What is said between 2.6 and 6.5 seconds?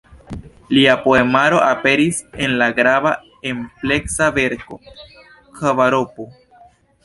la grava ampleksa verko "Kvaropo".